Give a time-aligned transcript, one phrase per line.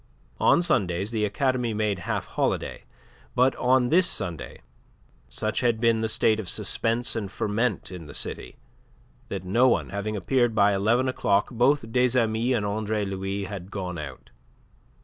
[0.39, 2.85] On Sundays the academy made half holiday;
[3.35, 4.61] but on this Sunday
[5.29, 8.57] such had been the state of suspense and ferment in the city
[9.29, 13.69] that no one having appeared by eleven o'clock both des Amis and Andre Louis had
[13.69, 14.31] gone out.